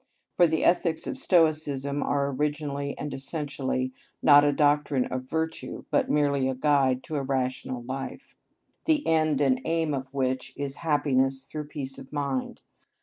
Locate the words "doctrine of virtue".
4.51-5.85